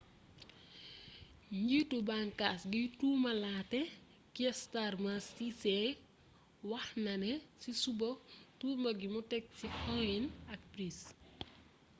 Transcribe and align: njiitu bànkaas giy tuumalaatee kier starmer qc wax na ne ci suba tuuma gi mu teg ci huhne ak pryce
njiitu 1.61 1.97
bànkaas 2.07 2.61
giy 2.71 2.87
tuumalaatee 2.99 3.87
kier 4.33 4.55
starmer 4.63 5.19
qc 5.35 5.63
wax 6.71 6.87
na 7.05 7.13
ne 7.23 7.31
ci 7.61 7.69
suba 7.81 8.09
tuuma 8.59 8.89
gi 8.99 9.07
mu 9.13 9.21
teg 9.31 9.43
ci 9.57 9.65
huhne 9.83 10.25
ak 10.53 10.61
pryce 10.71 11.07